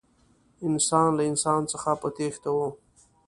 [0.67, 2.57] انسان له انسان څخه په تېښته و.